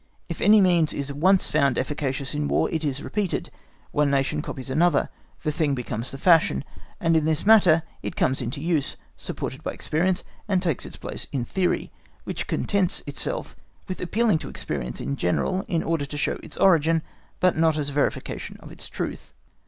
If 0.27 0.41
any 0.41 0.61
means 0.61 0.93
is 0.93 1.13
once 1.13 1.47
found 1.51 1.77
efficacious 1.77 2.33
in 2.33 2.47
War, 2.47 2.67
it 2.71 2.83
is 2.83 3.03
repeated; 3.03 3.51
one 3.91 4.09
nation 4.09 4.41
copies 4.41 4.71
another, 4.71 5.09
the 5.43 5.51
thing 5.51 5.75
becomes 5.75 6.09
the 6.09 6.17
fashion, 6.17 6.63
and 6.99 7.15
in 7.15 7.25
this 7.25 7.45
manner 7.45 7.83
it 8.01 8.15
comes 8.15 8.41
into 8.41 8.61
use, 8.61 8.97
supported 9.15 9.61
by 9.61 9.73
experience, 9.73 10.23
and 10.47 10.59
takes 10.59 10.87
its 10.87 10.97
place 10.97 11.27
in 11.31 11.45
theory, 11.45 11.91
which 12.23 12.47
contents 12.47 13.03
itself 13.05 13.55
with 13.87 14.01
appealing 14.01 14.39
to 14.39 14.49
experience 14.49 14.99
in 14.99 15.17
general 15.17 15.63
in 15.67 15.83
order 15.83 16.07
to 16.07 16.17
show 16.17 16.39
its 16.41 16.57
origin, 16.57 17.03
but 17.39 17.55
not 17.55 17.77
as 17.77 17.91
a 17.91 17.93
verification 17.93 18.57
of 18.59 18.71
its 18.71 18.89
truth. 18.89 19.35